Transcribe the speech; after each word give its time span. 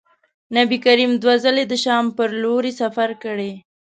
نبي 0.55 0.77
کریم 0.85 1.11
دوه 1.21 1.35
ځلي 1.43 1.63
د 1.67 1.73
شام 1.83 2.05
پر 2.17 2.29
لوري 2.41 2.71
سفر 2.81 3.09
کړی. 3.23 3.51